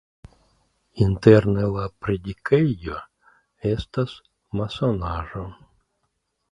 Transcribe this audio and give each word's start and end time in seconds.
Interne 1.05 1.65
la 1.75 1.85
predikejo 2.05 2.99
estas 3.75 4.19
masonaĵo. 4.63 5.49